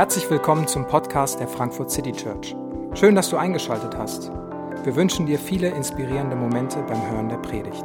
[0.00, 2.56] Herzlich willkommen zum Podcast der Frankfurt City Church.
[2.94, 4.30] Schön, dass du eingeschaltet hast.
[4.82, 7.84] Wir wünschen dir viele inspirierende Momente beim Hören der Predigt.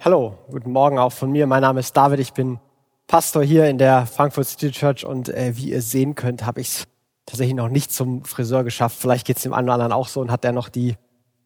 [0.00, 1.46] Hallo, guten Morgen auch von mir.
[1.46, 2.60] Mein Name ist David, ich bin
[3.06, 6.68] Pastor hier in der Frankfurt City Church und äh, wie ihr sehen könnt, habe ich
[6.68, 6.84] es
[7.24, 8.98] tatsächlich noch nicht zum Friseur geschafft.
[9.00, 10.96] Vielleicht geht es dem einen oder anderen auch so und hat er noch die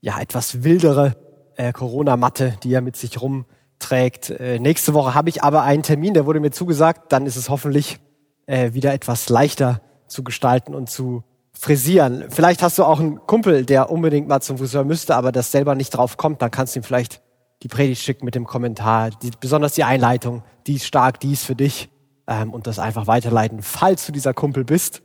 [0.01, 1.15] ja etwas wildere
[1.57, 3.45] äh, Corona-Matte, die er mit sich rum
[3.79, 4.31] trägt.
[4.31, 7.13] Äh, nächste Woche habe ich aber einen Termin, der wurde mir zugesagt.
[7.13, 7.99] Dann ist es hoffentlich
[8.47, 12.25] äh, wieder etwas leichter zu gestalten und zu frisieren.
[12.31, 15.75] Vielleicht hast du auch einen Kumpel, der unbedingt mal zum Friseur müsste, aber das selber
[15.75, 16.43] nicht drauf kommt.
[16.43, 17.21] Dann kannst du ihm vielleicht
[17.63, 21.45] die Predigt schicken mit dem Kommentar, die, besonders die Einleitung, die ist stark, die ist
[21.45, 21.91] für dich
[22.27, 23.63] ähm, und das einfach weiterleiten.
[23.63, 25.03] Falls du dieser Kumpel bist,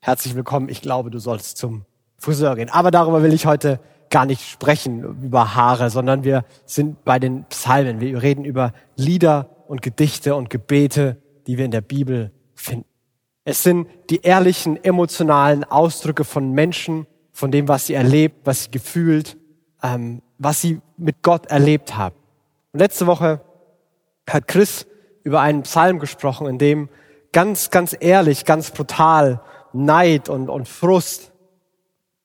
[0.00, 0.68] herzlich willkommen.
[0.68, 1.84] Ich glaube, du sollst zum
[2.18, 2.70] Friseur gehen.
[2.70, 7.44] Aber darüber will ich heute gar nicht sprechen über Haare, sondern wir sind bei den
[7.44, 8.00] Psalmen.
[8.00, 12.86] Wir reden über Lieder und Gedichte und Gebete, die wir in der Bibel finden.
[13.44, 18.70] Es sind die ehrlichen, emotionalen Ausdrücke von Menschen, von dem, was sie erlebt, was sie
[18.70, 19.36] gefühlt,
[19.82, 22.16] ähm, was sie mit Gott erlebt haben.
[22.72, 23.40] Und letzte Woche
[24.28, 24.86] hat Chris
[25.22, 26.88] über einen Psalm gesprochen, in dem
[27.32, 29.40] ganz, ganz ehrlich, ganz brutal
[29.72, 31.29] Neid und, und Frust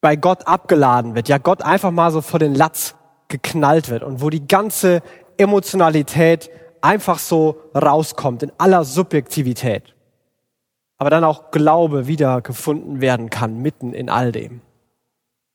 [0.06, 2.94] bei Gott abgeladen wird, ja Gott einfach mal so vor den Latz
[3.28, 5.02] geknallt wird und wo die ganze
[5.36, 9.96] Emotionalität einfach so rauskommt in aller Subjektivität.
[11.00, 14.62] Aber dann auch Glaube wieder gefunden werden kann mitten in all dem.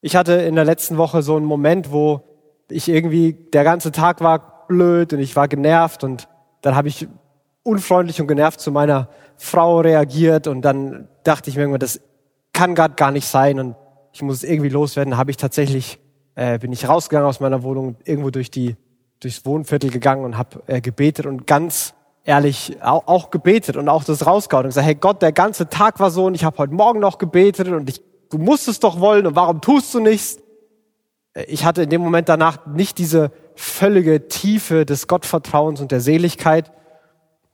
[0.01, 2.23] Ich hatte in der letzten Woche so einen Moment, wo
[2.69, 6.27] ich irgendwie, der ganze Tag war blöd und ich war genervt und
[6.61, 7.07] dann habe ich
[7.63, 12.01] unfreundlich und genervt zu meiner Frau reagiert und dann dachte ich mir irgendwann, das
[12.53, 13.77] kann gerade gar nicht sein und
[14.13, 15.99] ich muss es irgendwie loswerden, habe ich tatsächlich,
[16.35, 18.77] äh, bin ich rausgegangen aus meiner Wohnung, irgendwo durch die,
[19.21, 21.95] durchs Wohnviertel gegangen und habe äh, gebetet und ganz
[22.25, 26.01] ehrlich auch, auch gebetet und auch das rausgehauen und gesagt, hey Gott, der ganze Tag
[26.01, 29.01] war so und ich habe heute Morgen noch gebetet und ich, du musst es doch
[29.01, 30.39] wollen und warum tust du nichts?
[31.35, 36.01] Äh, ich hatte in dem Moment danach nicht diese völlige Tiefe des Gottvertrauens und der
[36.01, 36.73] Seligkeit,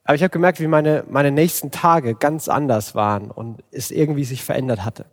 [0.04, 4.24] aber ich habe gemerkt, wie meine, meine nächsten Tage ganz anders waren und es irgendwie
[4.24, 5.06] sich verändert hatte.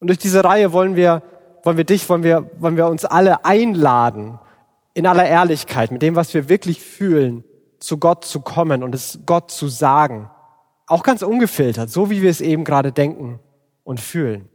[0.00, 1.22] Und durch diese Reihe wollen wir,
[1.62, 4.38] wollen wir dich, wollen wir, wollen wir uns alle einladen,
[4.94, 7.44] in aller Ehrlichkeit, mit dem, was wir wirklich fühlen,
[7.78, 10.30] zu Gott zu kommen und es Gott zu sagen.
[10.86, 13.38] Auch ganz ungefiltert, so wie wir es eben gerade denken
[13.84, 14.48] und fühlen.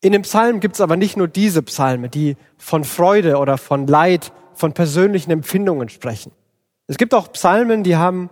[0.00, 3.86] In dem Psalm gibt es aber nicht nur diese Psalme, die von Freude oder von
[3.86, 6.32] Leid, von persönlichen Empfindungen sprechen.
[6.86, 8.30] Es gibt auch Psalmen, die haben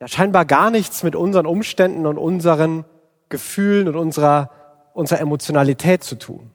[0.00, 2.84] ja scheinbar gar nichts mit unseren Umständen und unseren
[3.28, 4.50] Gefühlen und unserer
[4.92, 6.50] unserer Emotionalität zu tun.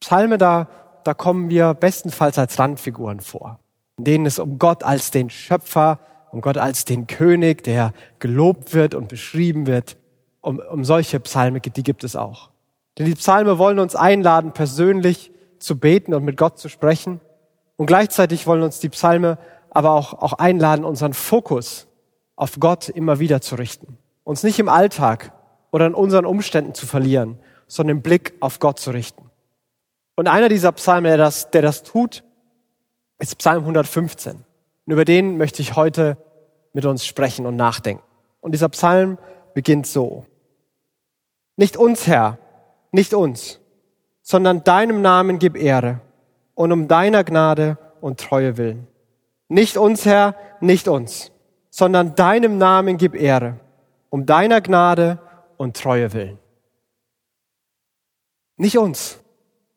[0.00, 0.68] Psalme, da,
[1.04, 3.58] da kommen wir bestenfalls als Randfiguren vor,
[3.98, 5.98] in denen es um Gott als den Schöpfer,
[6.30, 9.96] um Gott als den König, der gelobt wird und beschrieben wird,
[10.40, 12.50] um, um solche Psalme, die gibt es auch.
[12.98, 17.20] Denn die Psalme wollen uns einladen, persönlich zu beten und mit Gott zu sprechen.
[17.76, 19.38] Und gleichzeitig wollen uns die Psalme
[19.70, 21.86] aber auch, auch einladen, unseren Fokus
[22.36, 23.98] auf Gott immer wieder zu richten.
[24.24, 25.32] Uns nicht im Alltag
[25.70, 27.38] oder in unseren Umständen zu verlieren,
[27.72, 29.30] sondern den Blick auf Gott zu richten.
[30.14, 32.22] Und einer dieser Psalmen, der das, der das tut,
[33.18, 34.34] ist Psalm 115.
[34.34, 36.18] Und über den möchte ich heute
[36.74, 38.02] mit uns sprechen und nachdenken.
[38.42, 39.16] Und dieser Psalm
[39.54, 40.26] beginnt so.
[41.56, 42.36] Nicht uns, Herr,
[42.90, 43.58] nicht uns,
[44.20, 46.00] sondern deinem Namen gib Ehre
[46.54, 48.86] und um deiner Gnade und Treue willen.
[49.48, 51.32] Nicht uns, Herr, nicht uns,
[51.70, 53.60] sondern deinem Namen gib Ehre,
[54.10, 55.20] um deiner Gnade
[55.56, 56.41] und Treue willen.
[58.56, 59.18] Nicht uns,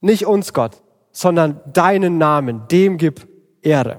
[0.02, 0.81] nicht uns, Gott,
[1.12, 3.28] sondern deinen Namen, dem gib
[3.62, 3.97] Ehre.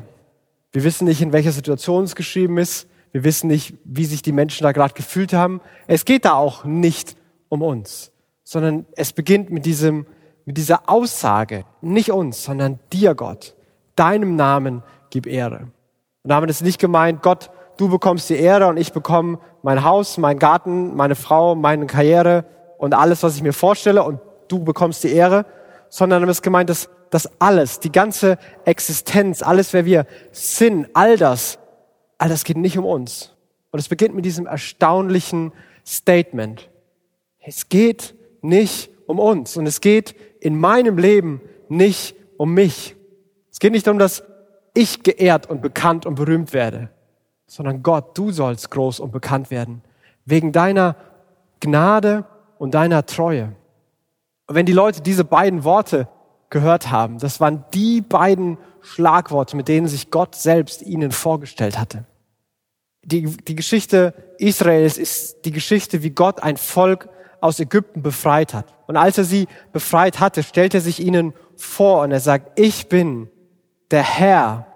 [0.72, 2.88] Wir wissen nicht, in welcher Situation es geschrieben ist.
[3.12, 5.60] Wir wissen nicht, wie sich die Menschen da gerade gefühlt haben.
[5.86, 7.16] Es geht da auch nicht
[7.48, 8.12] um uns,
[8.44, 10.06] sondern es beginnt mit diesem,
[10.44, 13.56] mit dieser Aussage, nicht uns, sondern dir, Gott.
[13.96, 15.68] Deinem Namen gib Ehre.
[16.22, 20.18] Und damit ist nicht gemeint, Gott, du bekommst die Ehre und ich bekomme mein Haus,
[20.18, 22.44] mein Garten, meine Frau, meine Karriere
[22.78, 25.46] und alles, was ich mir vorstelle und du bekommst die Ehre,
[25.88, 31.16] sondern es ist gemeint, dass, dass alles, die ganze Existenz, alles, wer wir sind, all
[31.16, 31.58] das,
[32.18, 33.34] all das geht nicht um uns.
[33.70, 35.52] Und es beginnt mit diesem erstaunlichen
[35.86, 36.68] Statement.
[37.40, 42.96] Es geht nicht um uns und es geht in meinem Leben nicht um mich.
[43.50, 44.22] Es geht nicht darum, dass
[44.74, 46.90] ich geehrt und bekannt und berühmt werde,
[47.46, 49.82] sondern Gott, du sollst groß und bekannt werden,
[50.24, 50.96] wegen deiner
[51.60, 52.24] Gnade
[52.58, 53.54] und deiner Treue.
[54.46, 56.08] Und wenn die Leute diese beiden Worte
[56.50, 62.04] gehört haben, das waren die beiden Schlagworte, mit denen sich Gott selbst ihnen vorgestellt hatte.
[63.02, 67.08] Die, die Geschichte Israels ist die Geschichte, wie Gott ein Volk
[67.40, 68.74] aus Ägypten befreit hat.
[68.86, 72.88] Und als er sie befreit hatte, stellt er sich ihnen vor und er sagt, ich
[72.88, 73.28] bin
[73.90, 74.66] der Herr,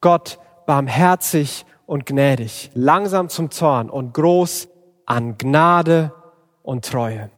[0.00, 4.68] Gott barmherzig und gnädig, langsam zum Zorn und groß
[5.06, 6.12] an Gnade
[6.62, 7.30] und Treue.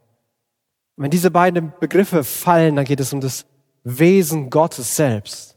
[0.97, 3.47] Und wenn diese beiden Begriffe fallen, dann geht es um das
[3.85, 5.56] Wesen Gottes selbst.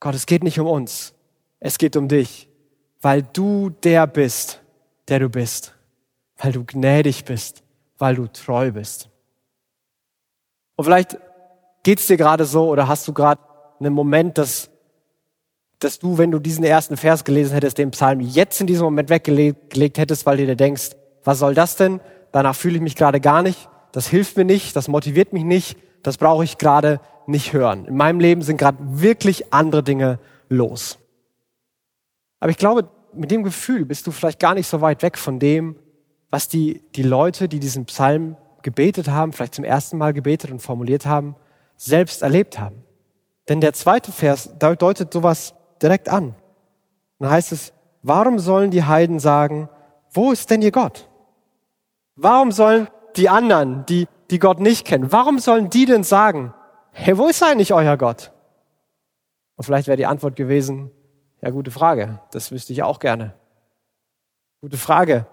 [0.00, 1.14] Gott, es geht nicht um uns,
[1.60, 2.48] es geht um dich,
[3.00, 4.60] weil du der bist,
[5.08, 5.74] der du bist,
[6.36, 7.62] weil du gnädig bist,
[7.98, 9.08] weil du treu bist.
[10.76, 11.16] Und vielleicht
[11.82, 13.40] geht's dir gerade so oder hast du gerade
[13.80, 14.70] einen Moment, dass,
[15.78, 19.08] dass du, wenn du diesen ersten Vers gelesen hättest, den Psalm jetzt in diesem Moment
[19.08, 20.90] weggelegt hättest, weil du dir denkst,
[21.24, 22.00] was soll das denn?
[22.32, 23.68] Danach fühle ich mich gerade gar nicht.
[23.92, 27.86] Das hilft mir nicht, das motiviert mich nicht, das brauche ich gerade nicht hören.
[27.86, 30.18] In meinem Leben sind gerade wirklich andere Dinge
[30.48, 30.98] los.
[32.40, 35.38] Aber ich glaube, mit dem Gefühl bist du vielleicht gar nicht so weit weg von
[35.38, 35.76] dem,
[36.30, 40.60] was die, die Leute, die diesen Psalm gebetet haben, vielleicht zum ersten Mal gebetet und
[40.60, 41.36] formuliert haben,
[41.76, 42.84] selbst erlebt haben.
[43.48, 46.34] Denn der zweite Vers deutet sowas direkt an.
[47.18, 47.72] Dann heißt es,
[48.02, 49.68] warum sollen die Heiden sagen,
[50.12, 51.08] wo ist denn ihr Gott?
[52.16, 56.52] Warum sollen die anderen, die, die Gott nicht kennen, warum sollen die denn sagen,
[56.92, 58.32] hey, wo ist eigentlich euer Gott?
[59.56, 60.90] Und vielleicht wäre die Antwort gewesen,
[61.40, 63.34] ja, gute Frage, das wüsste ich auch gerne.
[64.60, 65.26] Gute Frage.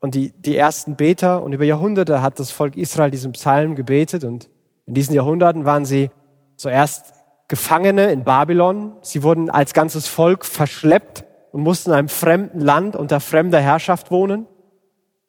[0.00, 4.24] Und die, die ersten Beter und über Jahrhunderte hat das Volk Israel diesen Psalm gebetet
[4.24, 4.48] und
[4.86, 6.10] in diesen Jahrhunderten waren sie
[6.56, 7.12] zuerst
[7.48, 8.92] Gefangene in Babylon.
[9.00, 14.10] Sie wurden als ganzes Volk verschleppt und mussten in einem fremden Land unter fremder Herrschaft
[14.10, 14.46] wohnen.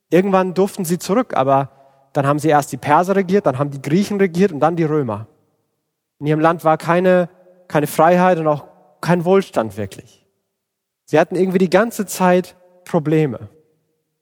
[0.09, 1.78] Irgendwann durften sie zurück, aber
[2.13, 4.83] dann haben sie erst die Perser regiert, dann haben die Griechen regiert und dann die
[4.83, 5.27] Römer.
[6.19, 7.29] In ihrem Land war keine,
[7.67, 8.65] keine Freiheit und auch
[9.01, 10.25] kein Wohlstand wirklich.
[11.05, 13.49] Sie hatten irgendwie die ganze Zeit Probleme.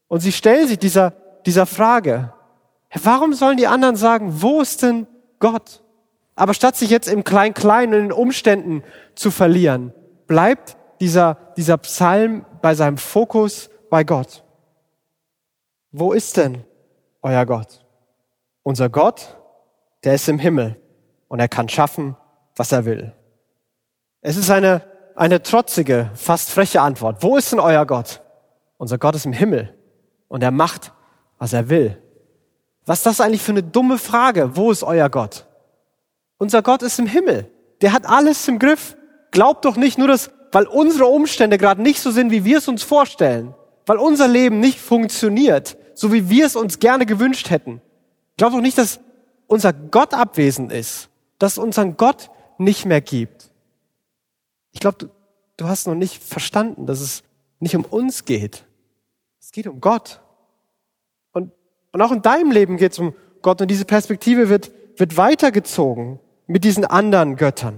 [0.07, 1.13] Und sie stellen sich dieser,
[1.45, 2.33] dieser Frage,
[3.01, 5.07] warum sollen die anderen sagen, wo ist denn
[5.39, 5.83] Gott?
[6.35, 8.83] Aber statt sich jetzt im Klein-Klein und in den Umständen
[9.15, 9.93] zu verlieren,
[10.27, 14.43] bleibt dieser, dieser Psalm bei seinem Fokus bei Gott.
[15.91, 16.63] Wo ist denn
[17.27, 17.85] euer Gott?
[18.63, 19.37] Unser Gott,
[20.03, 20.79] der ist im Himmel
[21.27, 22.15] und er kann schaffen,
[22.55, 23.13] was er will.
[24.21, 24.81] Es ist eine,
[25.15, 27.21] eine trotzige, fast freche Antwort.
[27.21, 28.21] Wo ist denn euer Gott?
[28.77, 29.73] Unser Gott ist im Himmel
[30.27, 30.93] und er macht,
[31.37, 32.01] was er will.
[32.85, 34.55] Was ist das eigentlich für eine dumme Frage?
[34.55, 35.45] Wo ist euer Gott?
[36.37, 37.51] Unser Gott ist im Himmel.
[37.81, 38.95] Der hat alles im Griff.
[39.31, 42.67] Glaubt doch nicht nur, dass, weil unsere Umstände gerade nicht so sind, wie wir es
[42.67, 43.53] uns vorstellen,
[43.85, 47.81] weil unser Leben nicht funktioniert, so wie wir es uns gerne gewünscht hätten.
[48.37, 48.99] Glaubt doch nicht, dass
[49.47, 51.09] unser Gott abwesend ist,
[51.39, 52.29] dass es unseren Gott
[52.59, 53.49] nicht mehr gibt.
[54.73, 55.07] Ich glaube, du,
[55.57, 57.23] du hast noch nicht verstanden, dass es
[57.59, 58.63] nicht um uns geht.
[59.39, 60.21] Es geht um Gott.
[61.31, 61.51] Und,
[61.91, 63.61] und auch in deinem Leben geht es um Gott.
[63.61, 67.75] Und diese Perspektive wird, wird weitergezogen mit diesen anderen Göttern.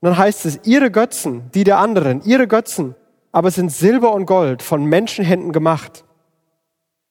[0.00, 2.96] Und dann heißt es, ihre Götzen, die der anderen, ihre Götzen,
[3.30, 6.04] aber sind Silber und Gold von Menschenhänden gemacht.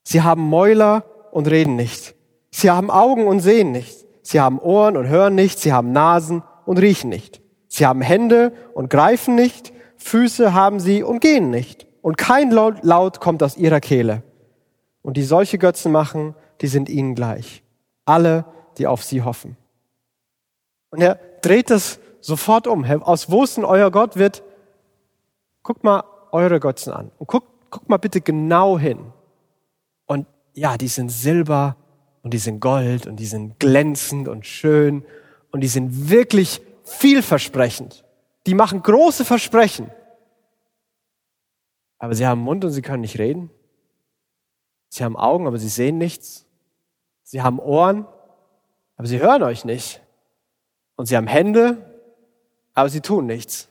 [0.03, 2.15] Sie haben Mäuler und reden nicht.
[2.51, 4.05] Sie haben Augen und sehen nicht.
[4.23, 5.59] Sie haben Ohren und hören nicht.
[5.59, 7.41] Sie haben Nasen und riechen nicht.
[7.71, 11.87] Sie haben Hände und greifen nicht, Füße haben sie und gehen nicht.
[12.01, 14.23] Und kein Laut kommt aus ihrer Kehle.
[15.01, 17.63] Und die solche Götzen machen, die sind ihnen gleich.
[18.03, 18.43] Alle,
[18.77, 19.55] die auf sie hoffen.
[20.89, 22.83] Und er dreht das sofort um.
[22.83, 24.43] Aus wo ist denn euer Gott wird,
[25.63, 27.11] guckt mal eure Götzen an.
[27.19, 28.99] Und guckt, guckt mal bitte genau hin.
[30.53, 31.77] Ja, die sind Silber
[32.23, 35.05] und die sind Gold und die sind glänzend und schön
[35.51, 38.03] und die sind wirklich vielversprechend.
[38.45, 39.91] Die machen große Versprechen.
[41.99, 43.51] Aber sie haben Mund und sie können nicht reden.
[44.89, 46.45] Sie haben Augen, aber sie sehen nichts.
[47.23, 48.05] Sie haben Ohren,
[48.97, 50.01] aber sie hören euch nicht.
[50.95, 51.77] Und sie haben Hände,
[52.73, 53.69] aber sie tun nichts.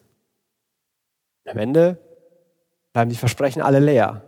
[1.45, 1.99] Am Ende
[2.93, 4.23] bleiben die Versprechen alle leer.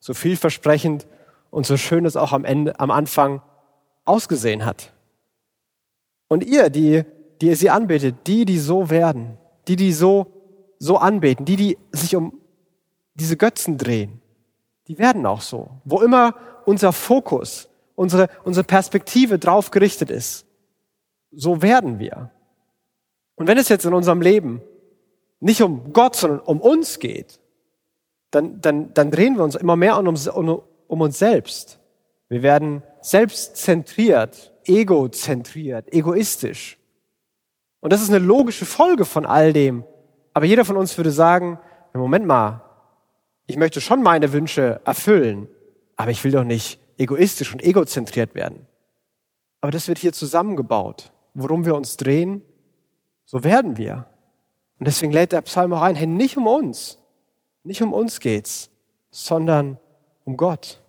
[0.00, 1.06] So vielversprechend
[1.56, 3.40] und so schön es auch am Ende, am Anfang
[4.04, 4.92] ausgesehen hat.
[6.28, 7.04] Und ihr, die
[7.40, 10.26] die ihr sie anbetet, die, die so werden, die, die so,
[10.78, 12.40] so anbeten, die, die sich um
[13.14, 14.20] diese Götzen drehen,
[14.88, 15.70] die werden auch so.
[15.84, 16.34] Wo immer
[16.64, 20.46] unser Fokus, unsere, unsere Perspektive drauf gerichtet ist,
[21.32, 22.30] so werden wir.
[23.34, 24.62] Und wenn es jetzt in unserem Leben
[25.40, 27.40] nicht um Gott, sondern um uns geht,
[28.30, 31.78] dann, dann, dann drehen wir uns immer mehr um, um, um uns selbst.
[32.28, 36.78] Wir werden selbstzentriert, egozentriert, egoistisch.
[37.80, 39.84] Und das ist eine logische Folge von all dem,
[40.36, 41.58] Aber jeder von uns würde sagen,
[41.94, 42.60] Moment mal,
[43.46, 45.48] ich möchte schon meine Wünsche erfüllen,
[45.96, 48.66] aber ich will doch nicht egoistisch und egozentriert werden.
[49.62, 51.10] Aber das wird hier zusammengebaut.
[51.32, 52.42] Worum wir uns drehen,
[53.24, 54.06] so werden wir.
[54.78, 56.98] Und deswegen lädt der Psalm auch ein, hey, nicht um uns,
[57.62, 58.68] nicht um uns geht's,
[59.10, 59.78] sondern
[60.26, 60.82] um Gott.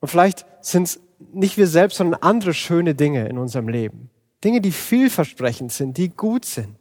[0.00, 1.00] Und vielleicht sind es
[1.32, 4.10] nicht wir selbst, sondern andere schöne Dinge in unserem Leben.
[4.42, 6.76] Dinge, die vielversprechend sind, die gut sind.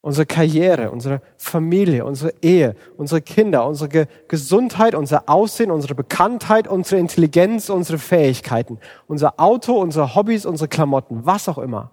[0.00, 6.68] Unsere Karriere, unsere Familie, unsere Ehe, unsere Kinder, unsere Ge Gesundheit, unser Aussehen, unsere Bekanntheit,
[6.68, 11.90] unsere Intelligenz, unsere Fähigkeiten, unser Auto, unsere Hobbys, unsere Klamotten, was auch immer.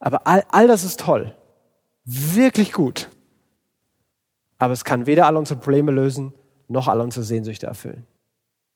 [0.00, 1.36] Aber all, all das ist toll.
[2.04, 3.08] Wirklich gut.
[4.58, 6.32] Aber es kann weder all unsere Probleme lösen,
[6.72, 8.06] noch all unsere Sehnsüchte erfüllen.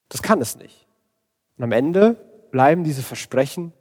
[0.08, 0.86] Das kann es nicht.
[1.56, 2.16] Und am Ende
[2.50, 3.72] bleiben diese Versprechen,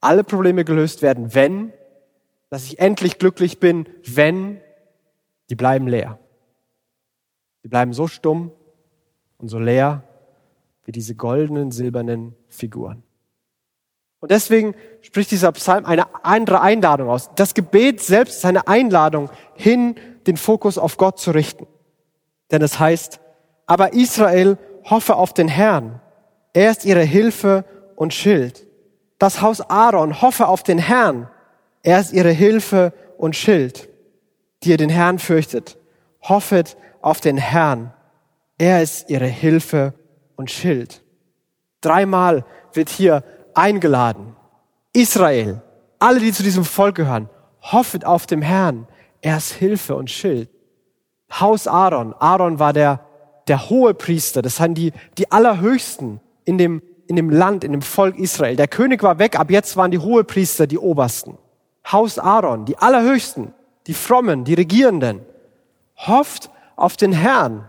[0.00, 1.72] alle Probleme gelöst werden, wenn,
[2.50, 4.60] dass ich endlich glücklich bin, wenn,
[5.48, 6.18] die bleiben leer.
[7.64, 8.52] Die bleiben so stumm
[9.38, 10.02] und so leer
[10.84, 13.02] wie diese goldenen, silbernen Figuren.
[14.20, 17.30] Und deswegen spricht dieser Psalm eine andere Einladung aus.
[17.34, 21.66] Das Gebet selbst ist eine Einladung, hin den Fokus auf Gott zu richten.
[22.52, 23.18] Denn es heißt,
[23.72, 25.98] aber Israel hoffe auf den Herrn.
[26.52, 27.64] Er ist ihre Hilfe
[27.96, 28.66] und Schild.
[29.18, 31.30] Das Haus Aaron hoffe auf den Herrn.
[31.82, 33.88] Er ist ihre Hilfe und Schild.
[34.62, 35.78] Die ihr den Herrn fürchtet,
[36.20, 37.94] hoffet auf den Herrn.
[38.58, 39.94] Er ist ihre Hilfe
[40.36, 41.00] und Schild.
[41.80, 43.24] Dreimal wird hier
[43.54, 44.36] eingeladen.
[44.92, 45.62] Israel,
[45.98, 47.30] alle, die zu diesem Volk gehören,
[47.62, 48.86] hoffet auf dem Herrn.
[49.22, 50.50] Er ist Hilfe und Schild.
[51.40, 52.12] Haus Aaron.
[52.18, 53.00] Aaron war der
[53.48, 57.82] der hohe Priester, das sind die, die Allerhöchsten in dem, in dem Land, in dem
[57.82, 58.56] Volk Israel.
[58.56, 61.38] Der König war weg, ab jetzt waren die hohe Priester die Obersten.
[61.90, 63.52] Haus Aaron, die Allerhöchsten,
[63.86, 65.20] die Frommen, die Regierenden.
[65.96, 67.68] Hofft auf den Herrn.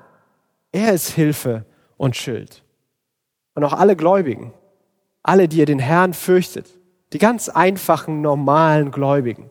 [0.72, 1.66] Er ist Hilfe
[1.98, 2.64] und Schild.
[3.56, 4.54] Und auch alle Gläubigen,
[5.22, 6.68] alle, die ihr den Herrn fürchtet,
[7.14, 9.50] die ganz einfachen, normalen Gläubigen.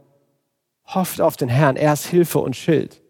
[0.86, 3.01] Hofft auf den Herrn, er ist Hilfe und Schild.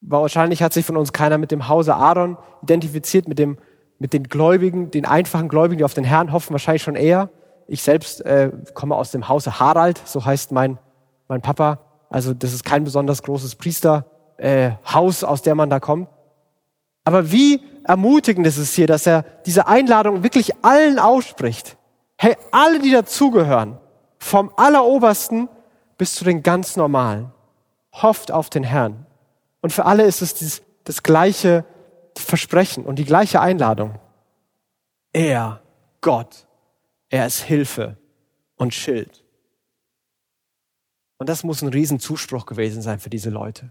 [0.00, 3.58] Wahrscheinlich hat sich von uns keiner mit dem Hause Aaron identifiziert, mit, dem,
[3.98, 7.30] mit den Gläubigen, den einfachen Gläubigen, die auf den Herrn hoffen, wahrscheinlich schon eher.
[7.66, 10.78] Ich selbst äh, komme aus dem Hause Harald, so heißt mein,
[11.26, 11.80] mein Papa.
[12.08, 14.04] Also das ist kein besonders großes Priesterhaus,
[14.38, 16.08] äh, Haus, aus der man da kommt.
[17.04, 21.76] Aber wie ermutigend ist es hier, dass er diese Einladung wirklich allen ausspricht.
[22.16, 23.78] Hey, alle, die dazugehören,
[24.18, 25.48] vom Allerobersten
[25.96, 27.32] bis zu den ganz Normalen,
[27.92, 29.06] hofft auf den Herrn.
[29.68, 31.66] Und für alle ist es dieses, das gleiche
[32.16, 33.98] Versprechen und die gleiche Einladung.
[35.12, 35.62] Er,
[36.00, 36.46] Gott,
[37.10, 37.98] er ist Hilfe
[38.56, 39.22] und Schild.
[41.18, 43.70] Und das muss ein Riesenzuspruch gewesen sein für diese Leute.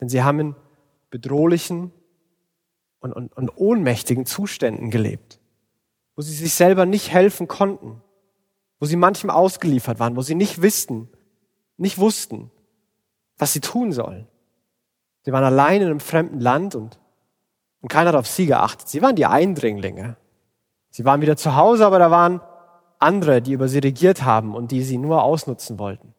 [0.00, 0.56] Denn sie haben in
[1.10, 1.90] bedrohlichen
[3.00, 5.40] und, und, und ohnmächtigen Zuständen gelebt,
[6.14, 8.02] wo sie sich selber nicht helfen konnten,
[8.78, 11.08] wo sie manchem ausgeliefert waren, wo sie nicht wussten,
[11.76, 12.52] nicht wussten,
[13.36, 14.28] was sie tun sollen.
[15.28, 16.98] Sie waren allein in einem fremden Land und,
[17.82, 18.88] und keiner hat auf sie geachtet.
[18.88, 20.16] Sie waren die Eindringlinge.
[20.88, 22.40] Sie waren wieder zu Hause, aber da waren
[22.98, 26.14] andere, die über sie regiert haben und die sie nur ausnutzen wollten.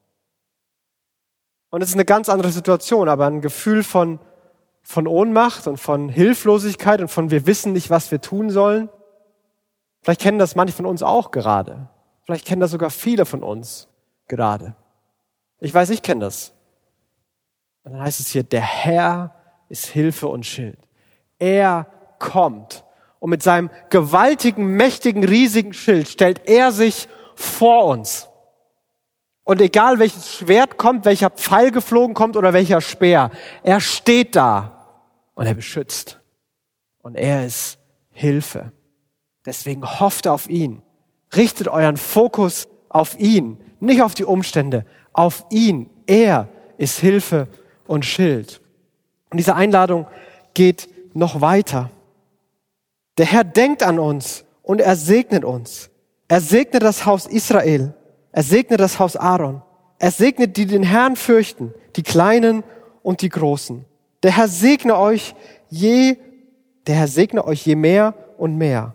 [1.72, 4.20] Und es ist eine ganz andere Situation, aber ein Gefühl von,
[4.84, 8.90] von Ohnmacht und von Hilflosigkeit und von wir wissen nicht, was wir tun sollen.
[10.04, 11.90] Vielleicht kennen das manche von uns auch gerade.
[12.26, 13.88] Vielleicht kennen das sogar viele von uns
[14.28, 14.76] gerade.
[15.60, 16.54] Ich weiß, ich kenne das.
[17.90, 19.34] Und dann heißt es hier, der Herr
[19.68, 20.78] ist Hilfe und Schild.
[21.40, 21.88] Er
[22.20, 22.84] kommt.
[23.18, 28.30] Und mit seinem gewaltigen, mächtigen, riesigen Schild stellt er sich vor uns.
[29.44, 33.32] Und egal welches Schwert kommt, welcher Pfeil geflogen kommt oder welcher Speer,
[33.64, 34.86] er steht da
[35.34, 36.20] und er beschützt.
[37.00, 37.80] Und er ist
[38.12, 38.72] Hilfe.
[39.48, 40.84] Deswegen hofft auf ihn.
[41.36, 45.90] Richtet euren Fokus auf ihn, nicht auf die Umstände, auf ihn.
[46.06, 47.48] Er ist Hilfe
[47.90, 48.62] und Schild.
[49.30, 50.08] Und diese Einladung
[50.54, 51.90] geht noch weiter.
[53.18, 55.90] Der Herr denkt an uns und er segnet uns.
[56.28, 57.94] Er segnet das Haus Israel.
[58.32, 59.62] Er segnet das Haus Aaron.
[59.98, 62.64] Er segnet die den Herrn fürchten, die Kleinen
[63.02, 63.84] und die Großen.
[64.22, 65.36] Der Herr segne euch
[65.70, 66.18] je,
[66.86, 68.94] der Herr segne euch je mehr und mehr.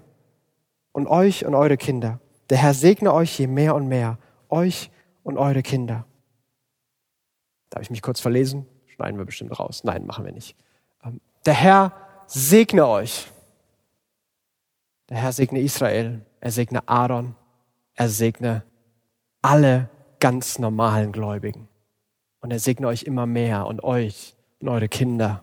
[0.92, 2.20] Und euch und eure Kinder.
[2.48, 4.18] Der Herr segne euch je mehr und mehr.
[4.48, 4.90] Euch
[5.24, 6.06] und eure Kinder.
[7.70, 8.66] Darf ich mich kurz verlesen?
[8.94, 9.82] Schneiden wir bestimmt raus.
[9.82, 10.56] Nein, machen wir nicht.
[11.04, 11.92] Ähm, der Herr
[12.26, 13.26] segne euch.
[15.08, 16.24] Der Herr segne Israel.
[16.40, 17.34] Er segne Aaron.
[17.94, 18.62] Er segne
[19.42, 19.88] alle
[20.20, 21.68] ganz normalen Gläubigen.
[22.40, 25.42] Und er segne euch immer mehr und euch und eure Kinder.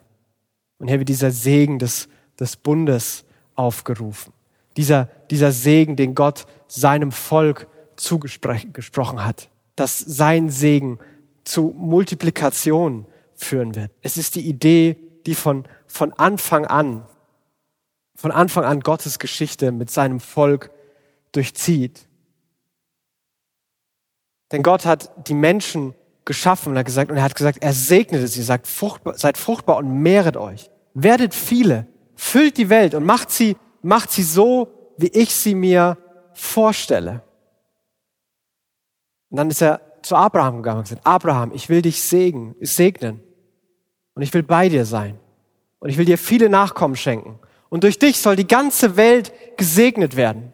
[0.78, 2.08] Und hier wird dieser Segen des,
[2.40, 4.34] des Bundes aufgerufen.
[4.78, 7.68] Dieser, dieser Segen, den Gott seinem Volk
[7.98, 9.50] zugesprochen hat.
[9.76, 11.00] Dass sein Segen
[11.44, 13.06] zu Multiplikation
[13.44, 13.92] führen wird.
[14.02, 17.06] Es ist die Idee, die von, von Anfang an,
[18.16, 20.72] von Anfang an Gottes Geschichte mit seinem Volk
[21.32, 22.08] durchzieht.
[24.52, 25.96] Denn Gott hat die Menschen
[26.26, 29.78] geschaffen und hat gesagt, und er hat gesagt, er segnete sie, sagt, fruchtbar, seid fruchtbar
[29.78, 30.70] und mehret euch.
[30.94, 35.98] Werdet viele, füllt die Welt und macht sie, macht sie so, wie ich sie mir
[36.34, 37.24] vorstelle.
[39.30, 43.24] Und dann ist er zu Abraham gegangen und gesagt, Abraham, ich will dich segnen, segnen.
[44.14, 45.18] Und ich will bei dir sein.
[45.80, 47.40] Und ich will dir viele Nachkommen schenken.
[47.70, 50.54] Und durch dich soll die ganze Welt gesegnet werden.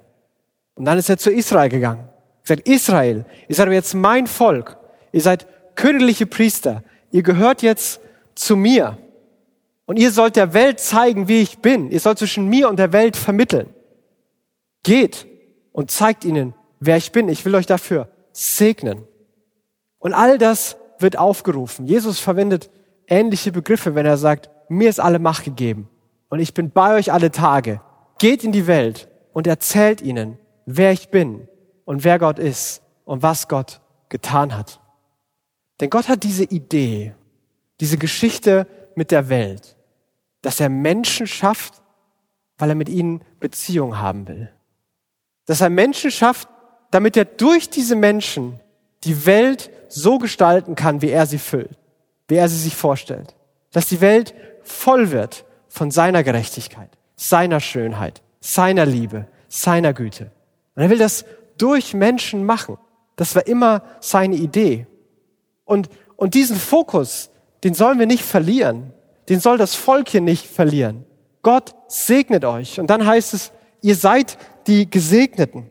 [0.76, 2.08] Und dann ist er zu Israel gegangen.
[2.44, 4.78] Er sagt, Israel, ihr seid jetzt mein Volk.
[5.12, 6.84] Ihr seid königliche Priester.
[7.12, 8.00] Ihr gehört jetzt
[8.36, 8.98] zu mir.
[9.86, 11.92] Und ihr sollt der Welt zeigen, wie ich bin.
[11.92, 13.70] Ihr sollt zwischen mir und der Welt vermitteln.
[14.84, 15.26] Geht
[15.72, 17.30] und zeigt ihnen, wer ich bin.
[17.30, 19.04] Ich will euch dafür segnen.
[19.98, 21.88] Und all das wird aufgerufen.
[21.88, 22.70] Jesus verwendet
[23.08, 25.90] ähnliche Begriffe, wenn er sagt, mir ist alle Macht gegeben
[26.30, 27.82] und ich bin bei euch alle Tage.
[28.20, 31.48] Geht in die Welt und erzählt ihnen, wer ich bin
[31.86, 34.80] und wer Gott ist und was Gott getan hat.
[35.80, 37.14] Denn Gott hat diese Idee,
[37.80, 39.76] diese Geschichte mit der Welt,
[40.42, 41.82] dass er Menschen schafft,
[42.58, 44.52] weil er mit ihnen Beziehung haben will.
[45.46, 46.50] Dass er Menschen schafft,
[46.92, 48.60] damit er durch diese Menschen
[49.04, 51.78] die Welt so gestalten kann, wie er sie füllt,
[52.28, 53.36] wie er sie sich vorstellt.
[53.72, 60.32] Dass die Welt voll wird von seiner Gerechtigkeit, seiner Schönheit, seiner Liebe, seiner Güte.
[60.76, 61.26] Und er will das
[61.58, 62.78] durch Menschen machen.
[63.16, 64.88] Das war immer seine Idee.
[65.66, 67.30] Und, und diesen Fokus,
[67.64, 68.94] den sollen wir nicht verlieren.
[69.30, 71.06] Den soll das Volk hier nicht verlieren.
[71.42, 72.80] Gott segnet euch.
[72.80, 73.52] Und dann heißt es,
[73.82, 75.70] ihr seid die Gesegneten.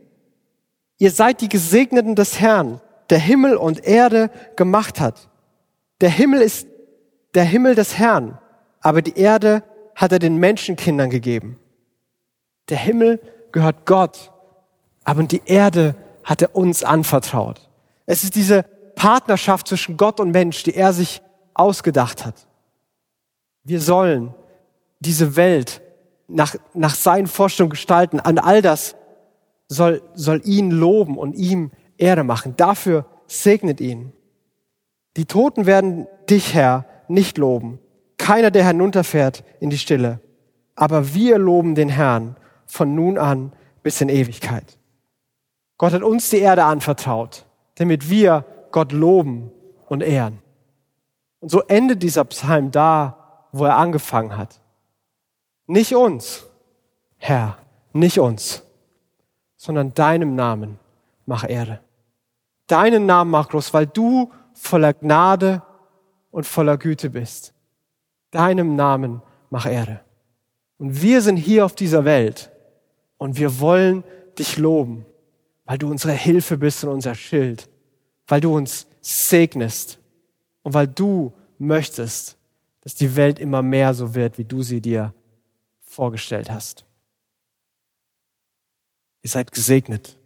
[0.98, 2.80] Ihr seid die Gesegneten des Herrn
[3.10, 5.28] der Himmel und Erde gemacht hat.
[6.00, 6.66] Der Himmel ist
[7.34, 8.38] der Himmel des Herrn,
[8.80, 9.62] aber die Erde
[9.94, 11.58] hat er den Menschenkindern gegeben.
[12.68, 13.20] Der Himmel
[13.52, 14.32] gehört Gott,
[15.04, 17.68] aber die Erde hat er uns anvertraut.
[18.04, 21.22] Es ist diese Partnerschaft zwischen Gott und Mensch, die er sich
[21.54, 22.46] ausgedacht hat.
[23.64, 24.34] Wir sollen
[25.00, 25.80] diese Welt
[26.28, 28.20] nach, nach seinen Vorstellungen gestalten.
[28.20, 28.96] An all das
[29.68, 32.54] soll, soll ihn loben und ihm Ehre machen.
[32.56, 34.12] Dafür segnet ihn.
[35.16, 37.78] Die Toten werden dich, Herr, nicht loben.
[38.18, 40.20] Keiner, der herunterfährt in die Stille.
[40.74, 43.52] Aber wir loben den Herrn von nun an
[43.82, 44.78] bis in Ewigkeit.
[45.78, 49.50] Gott hat uns die Erde anvertraut, damit wir Gott loben
[49.88, 50.38] und ehren.
[51.40, 54.60] Und so endet dieser Psalm da, wo er angefangen hat.
[55.66, 56.46] Nicht uns,
[57.18, 57.58] Herr,
[57.92, 58.62] nicht uns,
[59.56, 60.78] sondern deinem Namen
[61.24, 61.80] mach Ehre
[62.66, 65.62] deinen Namen mach groß, weil du voller Gnade
[66.30, 67.54] und voller Güte bist.
[68.30, 70.00] Deinem Namen mach Ehre.
[70.78, 72.50] Und wir sind hier auf dieser Welt
[73.18, 74.04] und wir wollen
[74.38, 75.06] dich loben,
[75.64, 77.68] weil du unsere Hilfe bist und unser Schild,
[78.26, 79.98] weil du uns segnest
[80.62, 82.36] und weil du möchtest,
[82.80, 85.14] dass die Welt immer mehr so wird, wie du sie dir
[85.80, 86.84] vorgestellt hast.
[89.22, 90.18] Ihr seid gesegnet,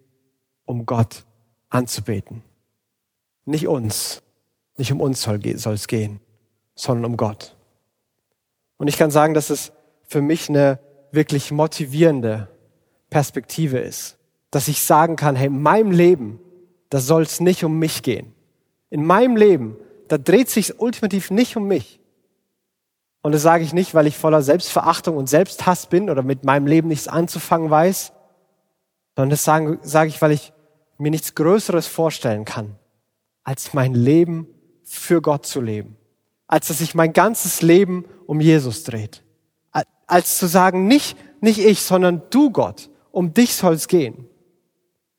[0.64, 1.24] um Gott
[1.68, 2.42] anzubeten.
[3.44, 4.22] Nicht uns,
[4.76, 5.40] nicht um uns soll
[5.74, 6.20] es gehen,
[6.74, 7.56] sondern um Gott.
[8.76, 9.72] Und ich kann sagen, dass es
[10.02, 10.78] für mich eine
[11.12, 12.48] wirklich motivierende
[13.10, 14.16] Perspektive ist,
[14.50, 16.40] dass ich sagen kann, hey, in meinem Leben,
[16.88, 18.32] da soll es nicht um mich gehen.
[18.88, 19.76] In meinem Leben,
[20.08, 22.00] da dreht sich ultimativ nicht um mich.
[23.22, 26.66] Und das sage ich nicht, weil ich voller Selbstverachtung und Selbsthass bin oder mit meinem
[26.66, 28.12] Leben nichts anzufangen weiß,
[29.14, 30.52] sondern das sage, sage ich, weil ich
[30.98, 32.76] mir nichts Größeres vorstellen kann,
[33.50, 34.46] als mein Leben
[34.84, 35.96] für Gott zu leben.
[36.46, 39.24] Als dass sich mein ganzes Leben um Jesus dreht.
[40.06, 44.28] Als zu sagen, nicht, nicht ich, sondern du Gott, um dich soll's gehen.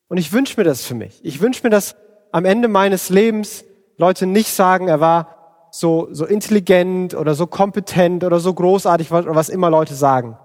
[0.07, 1.19] Und ich wünsche mir das für mich.
[1.23, 1.97] Ich wünsche mir, dass
[2.31, 3.65] am Ende meines Lebens
[3.97, 9.35] Leute nicht sagen, er war so, so intelligent oder so kompetent oder so großartig oder
[9.35, 10.37] was immer Leute sagen.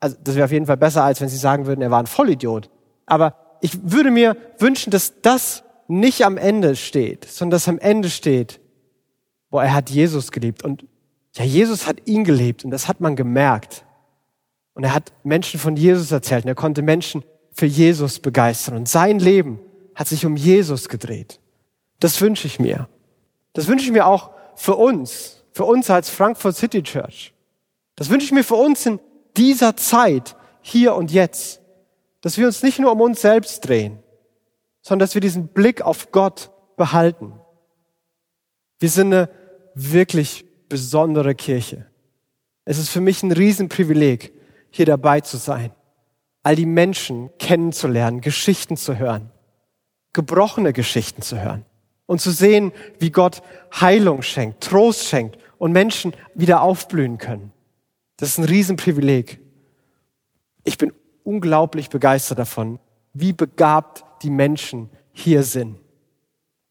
[0.00, 2.06] Also das wäre auf jeden Fall besser, als wenn sie sagen würden, er war ein
[2.06, 2.70] Vollidiot.
[3.04, 8.10] Aber ich würde mir wünschen, dass das nicht am Ende steht, sondern dass am Ende
[8.10, 8.60] steht,
[9.50, 10.84] wo er hat Jesus geliebt und
[11.34, 13.84] ja, Jesus hat ihn gelebt und das hat man gemerkt.
[14.74, 17.22] Und er hat Menschen von Jesus erzählt und er konnte Menschen
[17.52, 19.60] für Jesus begeistern und sein Leben
[19.94, 21.40] hat sich um Jesus gedreht.
[22.00, 22.88] Das wünsche ich mir.
[23.52, 27.32] Das wünsche ich mir auch für uns, für uns als Frankfurt City Church.
[27.94, 29.00] Das wünsche ich mir für uns in
[29.36, 31.60] dieser Zeit, hier und jetzt,
[32.20, 33.98] dass wir uns nicht nur um uns selbst drehen,
[34.86, 37.32] sondern dass wir diesen Blick auf Gott behalten.
[38.78, 39.28] Wir sind eine
[39.74, 41.86] wirklich besondere Kirche.
[42.64, 44.32] Es ist für mich ein Riesenprivileg,
[44.70, 45.72] hier dabei zu sein,
[46.44, 49.32] all die Menschen kennenzulernen, Geschichten zu hören,
[50.12, 51.64] gebrochene Geschichten zu hören
[52.06, 52.70] und zu sehen,
[53.00, 53.42] wie Gott
[53.74, 57.52] Heilung schenkt, Trost schenkt und Menschen wieder aufblühen können.
[58.18, 59.40] Das ist ein Riesenprivileg.
[60.62, 60.92] Ich bin
[61.24, 62.78] unglaublich begeistert davon,
[63.14, 65.78] wie begabt die Menschen hier sind.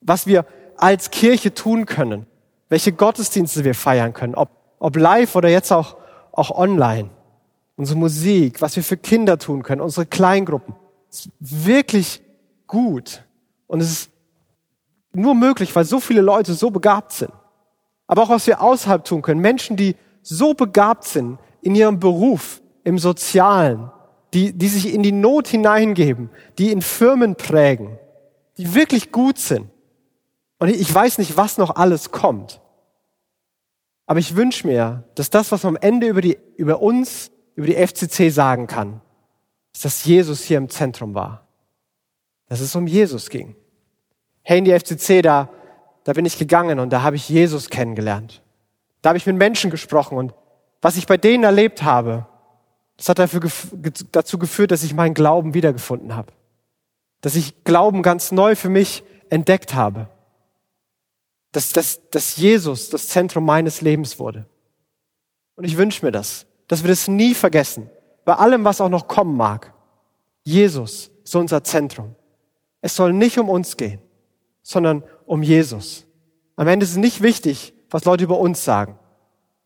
[0.01, 0.45] Was wir
[0.77, 2.25] als Kirche tun können,
[2.69, 5.97] welche Gottesdienste wir feiern können, ob, ob live oder jetzt auch,
[6.31, 7.09] auch online.
[7.75, 10.75] Unsere Musik, was wir für Kinder tun können, unsere Kleingruppen.
[11.09, 12.21] ist wirklich
[12.67, 13.23] gut.
[13.67, 14.11] Und es ist
[15.13, 17.31] nur möglich, weil so viele Leute so begabt sind.
[18.07, 19.41] Aber auch was wir außerhalb tun können.
[19.41, 23.91] Menschen, die so begabt sind in ihrem Beruf, im Sozialen,
[24.35, 27.97] die, die sich in die Not hineingeben, die in Firmen prägen,
[28.57, 29.69] die wirklich gut sind.
[30.59, 32.59] Und ich weiß nicht, was noch alles kommt.
[34.05, 37.65] Aber ich wünsche mir, dass das, was man am Ende über, die, über uns, über
[37.65, 38.99] die FCC sagen kann,
[39.73, 41.47] ist, dass Jesus hier im Zentrum war.
[42.49, 43.55] Dass es um Jesus ging.
[44.43, 45.49] Hey, in die FCC, da,
[46.03, 48.43] da bin ich gegangen und da habe ich Jesus kennengelernt.
[49.01, 50.33] Da habe ich mit Menschen gesprochen und
[50.81, 52.27] was ich bei denen erlebt habe,
[52.97, 53.41] das hat dafür,
[54.11, 56.31] dazu geführt, dass ich meinen Glauben wiedergefunden habe.
[57.21, 60.07] Dass ich Glauben ganz neu für mich entdeckt habe.
[61.51, 64.45] Dass, dass, dass Jesus das Zentrum meines Lebens wurde.
[65.55, 67.89] Und ich wünsche mir das, dass wir das nie vergessen.
[68.23, 69.73] Bei allem, was auch noch kommen mag.
[70.43, 72.15] Jesus ist unser Zentrum.
[72.81, 73.99] Es soll nicht um uns gehen,
[74.61, 76.05] sondern um Jesus.
[76.55, 78.97] Am Ende ist es nicht wichtig, was Leute über uns sagen,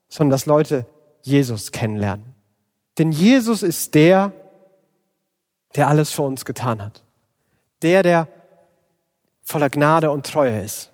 [0.08, 0.86] sondern dass Leute
[1.22, 2.29] Jesus kennenlernen.
[3.00, 4.34] Denn Jesus ist der,
[5.76, 7.02] der alles für uns getan hat.
[7.82, 8.28] Der, der
[9.42, 10.92] voller Gnade und Treue ist.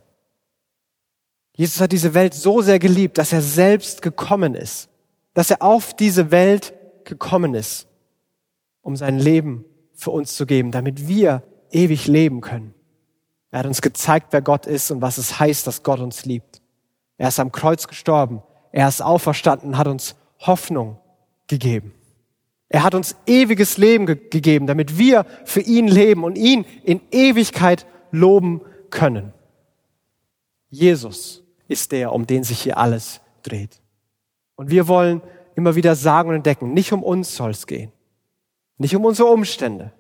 [1.56, 4.88] Jesus hat diese Welt so sehr geliebt, dass er selbst gekommen ist.
[5.34, 6.74] Dass er auf diese Welt
[7.06, 7.88] gekommen ist,
[8.82, 11.42] um sein Leben für uns zu geben, damit wir
[11.72, 12.76] ewig leben können.
[13.50, 16.62] Er hat uns gezeigt, wer Gott ist und was es heißt, dass Gott uns liebt.
[17.18, 18.44] Er ist am Kreuz gestorben.
[18.72, 21.00] Er ist auferstanden, hat uns Hoffnung
[21.48, 21.94] gegeben.
[22.70, 27.02] Er hat uns ewiges Leben ge gegeben, damit wir für ihn leben und ihn in
[27.12, 29.34] Ewigkeit loben können.
[30.70, 33.82] Jesus ist der, um den sich hier alles dreht.
[34.56, 35.22] Und wir wollen
[35.56, 37.92] immer wieder sagen und entdecken, nicht um uns soll es gehen,
[38.78, 39.94] nicht um unsere Umstände,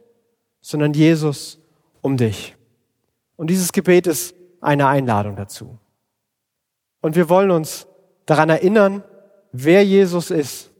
[0.61, 1.59] sondern Jesus
[2.01, 2.55] um dich.
[3.35, 5.77] Und dieses Gebet ist eine Einladung dazu.
[7.01, 7.87] Und wir wollen uns
[8.25, 9.03] daran erinnern,
[9.51, 10.71] wer Jesus ist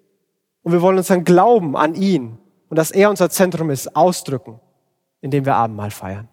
[0.65, 4.60] und wir wollen unseren Glauben an ihn und dass er unser Zentrum ist, ausdrücken,
[5.21, 6.28] indem wir Abendmahl feiern.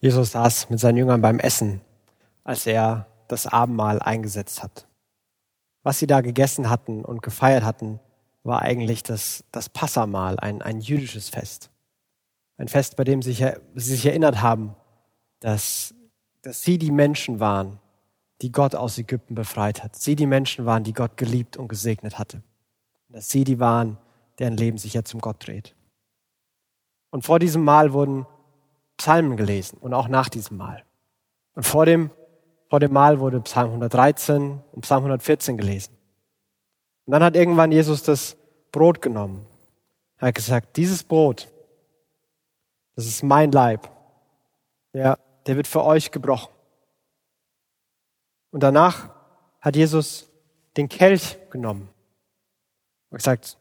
[0.00, 1.80] Jesus saß mit seinen Jüngern beim Essen,
[2.42, 4.88] als er das Abendmahl eingesetzt hat.
[5.84, 8.00] Was sie da gegessen hatten und gefeiert hatten,
[8.42, 11.70] war eigentlich das, das Passamahl, ein, ein jüdisches Fest.
[12.56, 13.46] Ein Fest, bei dem sie sich,
[13.76, 14.74] sie sich erinnert haben,
[15.38, 15.94] dass,
[16.42, 17.78] dass sie die Menschen waren,
[18.42, 19.94] die Gott aus Ägypten befreit hat.
[19.94, 22.42] Sie die Menschen waren, die Gott geliebt und gesegnet hatte
[23.16, 23.96] dass sie die waren,
[24.38, 25.74] deren Leben sich jetzt um Gott dreht.
[27.08, 28.26] Und vor diesem Mal wurden
[28.98, 30.84] Psalmen gelesen und auch nach diesem Mal.
[31.54, 32.10] Und vor dem,
[32.68, 35.96] vor dem Mal wurde Psalm 113 und Psalm 114 gelesen.
[37.06, 38.36] Und dann hat irgendwann Jesus das
[38.70, 39.46] Brot genommen.
[40.18, 41.48] Er hat gesagt, dieses Brot,
[42.96, 43.90] das ist mein Leib.
[44.92, 46.52] Der, der wird für euch gebrochen.
[48.50, 49.08] Und danach
[49.62, 50.30] hat Jesus
[50.76, 51.88] den Kelch genommen
[53.10, 53.58] und gesagt,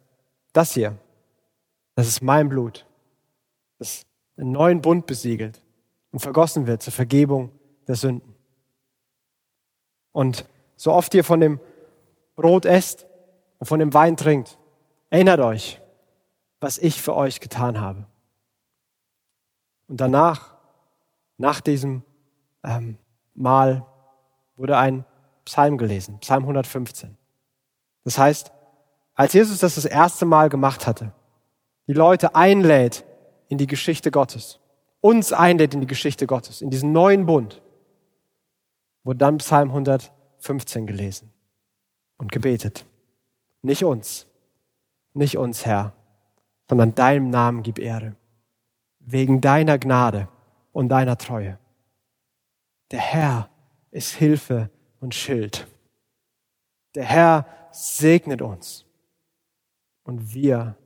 [0.53, 0.97] das hier,
[1.95, 2.85] das ist mein Blut,
[3.79, 4.05] das
[4.37, 5.61] einen neuen Bund besiegelt
[6.11, 7.51] und vergossen wird zur Vergebung
[7.87, 8.35] der Sünden.
[10.11, 11.59] Und so oft ihr von dem
[12.35, 13.05] Brot esst
[13.59, 14.57] und von dem Wein trinkt,
[15.09, 15.81] erinnert euch,
[16.59, 18.05] was ich für euch getan habe.
[19.87, 20.55] Und danach,
[21.37, 22.03] nach diesem
[22.63, 22.97] ähm,
[23.33, 23.85] Mahl,
[24.55, 25.05] wurde ein
[25.45, 27.17] Psalm gelesen, Psalm 115.
[28.03, 28.51] Das heißt,
[29.15, 31.11] als Jesus das das erste Mal gemacht hatte,
[31.87, 33.05] die Leute einlädt
[33.47, 34.59] in die Geschichte Gottes,
[35.01, 37.61] uns einlädt in die Geschichte Gottes, in diesen neuen Bund,
[39.03, 41.31] wurde dann Psalm 115 gelesen
[42.17, 42.85] und gebetet.
[43.61, 44.27] Nicht uns,
[45.13, 45.93] nicht uns, Herr,
[46.69, 48.15] sondern deinem Namen gib Ehre,
[48.99, 50.27] wegen deiner Gnade
[50.71, 51.57] und deiner Treue.
[52.91, 53.49] Der Herr
[53.91, 55.67] ist Hilfe und Schild.
[56.95, 58.84] Der Herr segnet uns.
[60.05, 60.77] Und wir,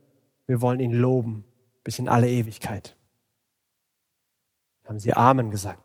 [0.46, 1.44] wir wollen ihn loben
[1.84, 2.96] bis in alle Ewigkeit.
[4.84, 5.84] Haben sie Amen gesagt.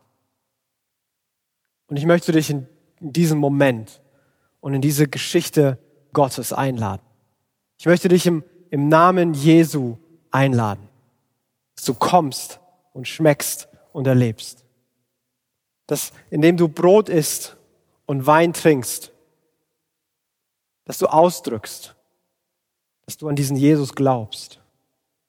[1.86, 2.66] Und ich möchte dich in,
[2.98, 4.00] diesem Moment
[4.60, 5.78] und in diese Geschichte
[6.12, 7.02] Gottes einladen.
[7.78, 9.98] Ich möchte dich im, im Namen Jesu
[10.30, 10.88] einladen,
[11.74, 12.58] dass du kommst
[12.94, 14.64] und schmeckst und erlebst.
[15.86, 17.56] Dass indem du Brot isst
[18.06, 19.12] und Wein trinkst,
[20.84, 21.95] dass du ausdrückst,
[23.06, 24.60] dass du an diesen Jesus glaubst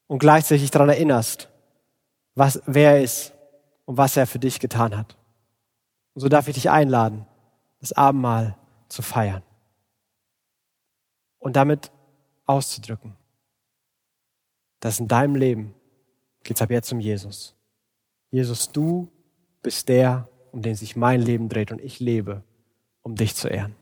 [0.07, 1.49] und gleichzeitig daran erinnerst,
[2.35, 3.33] was, wer er ist
[3.85, 5.15] und was er für dich getan hat.
[6.13, 7.25] Und so darf ich dich einladen,
[7.79, 8.57] das Abendmahl
[8.89, 9.43] zu feiern
[11.39, 11.91] und damit
[12.45, 13.15] auszudrücken,
[14.79, 15.73] dass in deinem Leben
[16.43, 17.55] geht's ab jetzt um Jesus.
[18.31, 19.09] Jesus, du
[19.61, 22.43] bist der, um den sich mein Leben dreht und ich lebe,
[23.03, 23.75] um dich zu ehren.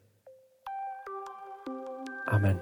[2.25, 2.60] Amen.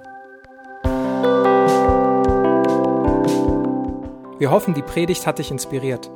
[4.39, 6.11] Wir hoffen, die Predigt hat dich inspiriert.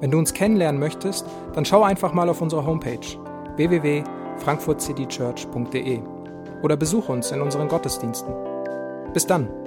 [0.00, 2.98] Wenn du uns kennenlernen möchtest, dann schau einfach mal auf unsere Homepage
[3.56, 6.00] www.frankfurtcitychurch.de
[6.62, 8.34] oder besuche uns in unseren Gottesdiensten.
[9.12, 9.63] Bis dann!